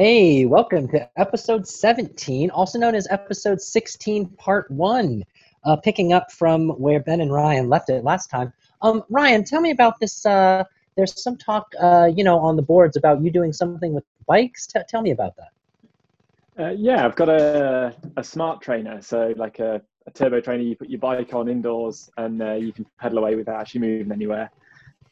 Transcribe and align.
Hey, 0.00 0.46
welcome 0.46 0.86
to 0.90 1.10
episode 1.18 1.66
17, 1.66 2.50
also 2.50 2.78
known 2.78 2.94
as 2.94 3.08
episode 3.10 3.60
16, 3.60 4.26
part 4.36 4.70
one, 4.70 5.24
uh, 5.64 5.74
picking 5.74 6.12
up 6.12 6.30
from 6.30 6.68
where 6.68 7.00
Ben 7.00 7.20
and 7.20 7.32
Ryan 7.32 7.68
left 7.68 7.90
it 7.90 8.04
last 8.04 8.30
time. 8.30 8.52
Um, 8.80 9.02
Ryan, 9.10 9.42
tell 9.42 9.60
me 9.60 9.72
about 9.72 9.98
this. 9.98 10.24
Uh, 10.24 10.62
there's 10.96 11.20
some 11.20 11.36
talk, 11.36 11.74
uh, 11.80 12.08
you 12.14 12.22
know, 12.22 12.38
on 12.38 12.54
the 12.54 12.62
boards 12.62 12.96
about 12.96 13.20
you 13.24 13.32
doing 13.32 13.52
something 13.52 13.92
with 13.92 14.04
bikes. 14.28 14.68
T- 14.68 14.78
tell 14.88 15.02
me 15.02 15.10
about 15.10 15.34
that. 15.34 16.64
Uh, 16.64 16.70
yeah, 16.78 17.04
I've 17.04 17.16
got 17.16 17.28
a, 17.28 17.92
a 18.16 18.22
smart 18.22 18.62
trainer, 18.62 19.02
so 19.02 19.34
like 19.36 19.58
a, 19.58 19.82
a 20.06 20.12
turbo 20.12 20.40
trainer. 20.40 20.62
You 20.62 20.76
put 20.76 20.90
your 20.90 21.00
bike 21.00 21.34
on 21.34 21.48
indoors, 21.48 22.08
and 22.16 22.40
uh, 22.40 22.52
you 22.52 22.72
can 22.72 22.86
pedal 23.00 23.18
away 23.18 23.34
without 23.34 23.60
actually 23.60 23.80
moving 23.80 24.12
anywhere. 24.12 24.48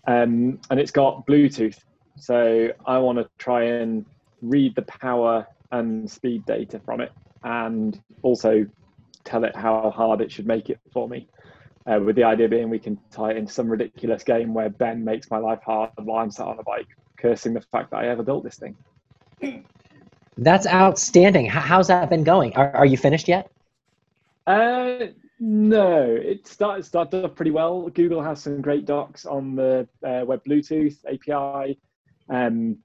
Um, 0.06 0.60
and 0.70 0.78
it's 0.78 0.92
got 0.92 1.26
Bluetooth, 1.26 1.80
so 2.16 2.68
I 2.86 2.98
want 2.98 3.18
to 3.18 3.28
try 3.36 3.64
and 3.64 4.06
read 4.42 4.74
the 4.74 4.82
power 4.82 5.46
and 5.72 6.10
speed 6.10 6.44
data 6.46 6.80
from 6.84 7.00
it 7.00 7.12
and 7.44 8.00
also 8.22 8.66
tell 9.24 9.44
it 9.44 9.54
how 9.54 9.90
hard 9.90 10.20
it 10.20 10.30
should 10.30 10.46
make 10.46 10.70
it 10.70 10.78
for 10.92 11.08
me. 11.08 11.26
Uh, 11.86 12.00
with 12.00 12.16
the 12.16 12.24
idea 12.24 12.48
being 12.48 12.68
we 12.68 12.78
can 12.78 12.98
tie 13.12 13.30
it 13.30 13.36
into 13.36 13.52
some 13.52 13.68
ridiculous 13.68 14.24
game 14.24 14.52
where 14.52 14.68
Ben 14.68 15.04
makes 15.04 15.30
my 15.30 15.38
life 15.38 15.60
hard 15.64 15.90
while 15.98 16.22
I'm 16.22 16.30
sat 16.30 16.46
on 16.46 16.58
a 16.58 16.62
bike, 16.62 16.88
cursing 17.16 17.54
the 17.54 17.60
fact 17.60 17.90
that 17.90 17.98
I 17.98 18.08
ever 18.08 18.22
built 18.22 18.42
this 18.42 18.56
thing. 18.58 18.76
That's 20.38 20.66
outstanding. 20.66 21.46
how's 21.46 21.88
that 21.88 22.10
been 22.10 22.24
going? 22.24 22.54
Are, 22.56 22.74
are 22.74 22.86
you 22.86 22.96
finished 22.96 23.28
yet? 23.28 23.50
Uh, 24.46 25.06
no, 25.38 26.02
it 26.02 26.46
started, 26.46 26.84
started 26.84 27.24
off 27.24 27.34
pretty 27.34 27.50
well. 27.50 27.88
Google 27.88 28.22
has 28.22 28.40
some 28.42 28.60
great 28.60 28.84
docs 28.84 29.26
on 29.26 29.54
the 29.54 29.86
uh, 30.04 30.24
Web 30.24 30.42
Bluetooth 30.44 30.96
API. 31.06 31.78
Um, 32.28 32.78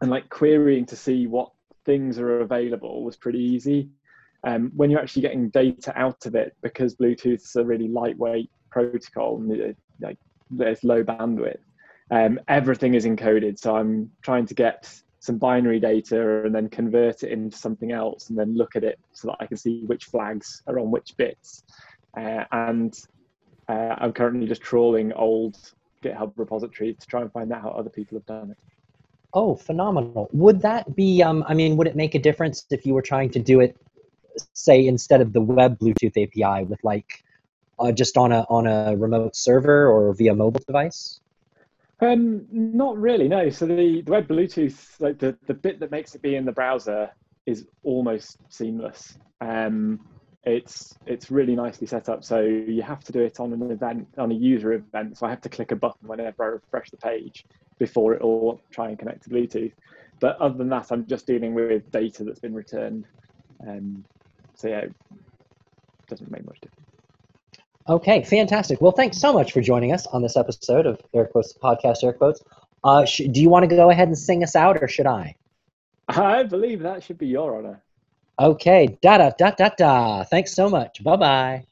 and 0.00 0.10
like 0.10 0.28
querying 0.28 0.86
to 0.86 0.96
see 0.96 1.26
what 1.26 1.52
things 1.84 2.18
are 2.18 2.40
available 2.40 3.04
was 3.04 3.16
pretty 3.16 3.40
easy. 3.40 3.88
Um, 4.44 4.72
when 4.74 4.90
you're 4.90 5.00
actually 5.00 5.22
getting 5.22 5.50
data 5.50 5.92
out 5.96 6.26
of 6.26 6.34
it, 6.34 6.56
because 6.62 6.96
Bluetooth 6.96 7.42
is 7.42 7.56
a 7.56 7.64
really 7.64 7.88
lightweight 7.88 8.50
protocol 8.70 9.36
and 9.36 9.52
it, 9.52 9.76
like 10.00 10.18
there's 10.50 10.82
low 10.82 11.04
bandwidth, 11.04 11.58
um, 12.10 12.40
everything 12.48 12.94
is 12.94 13.06
encoded. 13.06 13.58
So 13.58 13.76
I'm 13.76 14.10
trying 14.22 14.46
to 14.46 14.54
get 14.54 14.92
some 15.20 15.38
binary 15.38 15.78
data 15.78 16.44
and 16.44 16.52
then 16.52 16.68
convert 16.68 17.22
it 17.22 17.30
into 17.30 17.56
something 17.56 17.92
else 17.92 18.28
and 18.28 18.36
then 18.36 18.56
look 18.56 18.74
at 18.74 18.82
it 18.82 18.98
so 19.12 19.28
that 19.28 19.36
I 19.38 19.46
can 19.46 19.56
see 19.56 19.84
which 19.86 20.06
flags 20.06 20.62
are 20.66 20.80
on 20.80 20.90
which 20.90 21.16
bits. 21.16 21.62
Uh, 22.16 22.44
and 22.50 22.98
uh, 23.68 23.94
I'm 23.98 24.12
currently 24.12 24.48
just 24.48 24.62
trawling 24.62 25.12
old 25.12 25.56
GitHub 26.02 26.32
repositories 26.36 26.96
to 26.98 27.06
try 27.06 27.20
and 27.20 27.32
find 27.32 27.52
out 27.52 27.62
how 27.62 27.70
other 27.70 27.88
people 27.88 28.18
have 28.18 28.26
done 28.26 28.50
it. 28.50 28.58
Oh, 29.34 29.56
phenomenal. 29.56 30.28
Would 30.32 30.60
that 30.62 30.94
be, 30.94 31.22
um, 31.22 31.44
I 31.46 31.54
mean, 31.54 31.76
would 31.76 31.86
it 31.86 31.96
make 31.96 32.14
a 32.14 32.18
difference 32.18 32.66
if 32.70 32.84
you 32.84 32.94
were 32.94 33.02
trying 33.02 33.30
to 33.30 33.38
do 33.38 33.60
it, 33.60 33.76
say, 34.52 34.86
instead 34.86 35.20
of 35.20 35.32
the 35.32 35.40
web 35.40 35.78
Bluetooth 35.78 36.16
API 36.22 36.64
with 36.64 36.82
like 36.84 37.24
uh, 37.78 37.92
just 37.92 38.16
on 38.16 38.32
a, 38.32 38.46
on 38.50 38.66
a 38.66 38.94
remote 38.96 39.34
server 39.34 39.88
or 39.88 40.14
via 40.14 40.34
mobile 40.34 40.62
device? 40.66 41.20
Um, 42.00 42.46
not 42.50 42.98
really, 42.98 43.28
no. 43.28 43.48
So 43.48 43.66
the, 43.66 44.02
the 44.02 44.10
web 44.10 44.28
Bluetooth, 44.28 45.00
like 45.00 45.18
the, 45.18 45.38
the 45.46 45.54
bit 45.54 45.80
that 45.80 45.90
makes 45.90 46.14
it 46.14 46.20
be 46.20 46.34
in 46.34 46.44
the 46.44 46.52
browser 46.52 47.10
is 47.46 47.66
almost 47.84 48.38
seamless. 48.48 49.16
Um, 49.40 50.00
it's 50.44 50.94
it's 51.06 51.30
really 51.30 51.54
nicely 51.54 51.86
set 51.86 52.08
up. 52.08 52.24
So 52.24 52.40
you 52.40 52.82
have 52.82 53.04
to 53.04 53.12
do 53.12 53.20
it 53.20 53.38
on 53.38 53.52
an 53.52 53.70
event, 53.70 54.08
on 54.18 54.30
a 54.30 54.34
user 54.34 54.72
event. 54.72 55.18
So 55.18 55.26
I 55.26 55.30
have 55.30 55.40
to 55.42 55.48
click 55.48 55.70
a 55.72 55.76
button 55.76 56.08
whenever 56.08 56.44
I 56.44 56.46
refresh 56.46 56.90
the 56.90 56.96
page 56.96 57.46
before 57.78 58.14
it 58.14 58.22
will 58.22 58.60
try 58.70 58.88
and 58.88 58.98
connect 58.98 59.24
to 59.24 59.30
Bluetooth. 59.30 59.72
But 60.20 60.36
other 60.40 60.56
than 60.56 60.68
that, 60.70 60.90
I'm 60.90 61.06
just 61.06 61.26
dealing 61.26 61.54
with 61.54 61.90
data 61.90 62.24
that's 62.24 62.40
been 62.40 62.54
returned. 62.54 63.06
Um, 63.66 64.04
so 64.54 64.68
yeah, 64.68 64.80
it 64.80 64.94
doesn't 66.08 66.30
make 66.30 66.44
much 66.44 66.60
difference. 66.60 66.88
Okay, 67.88 68.22
fantastic. 68.22 68.80
Well, 68.80 68.92
thanks 68.92 69.18
so 69.18 69.32
much 69.32 69.52
for 69.52 69.60
joining 69.60 69.92
us 69.92 70.06
on 70.06 70.22
this 70.22 70.36
episode 70.36 70.86
of 70.86 71.00
Air 71.12 71.26
Quotes 71.26 71.52
Podcast 71.52 72.04
Air 72.04 72.12
Quotes. 72.12 72.40
Uh, 72.84 73.04
sh- 73.04 73.22
do 73.30 73.40
you 73.40 73.48
want 73.48 73.68
to 73.68 73.74
go 73.74 73.90
ahead 73.90 74.08
and 74.08 74.16
sing 74.16 74.44
us 74.44 74.54
out, 74.54 74.80
or 74.80 74.86
should 74.88 75.06
I? 75.06 75.34
I 76.08 76.44
believe 76.44 76.80
that 76.80 77.02
should 77.02 77.18
be 77.18 77.26
your 77.26 77.56
honor. 77.56 77.82
Okay, 78.38 78.98
da 79.02 79.18
da 79.18 79.30
da 79.30 79.50
da 79.50 79.68
da. 79.78 80.24
Thanks 80.24 80.54
so 80.54 80.68
much. 80.68 81.02
Bye 81.02 81.16
bye. 81.16 81.66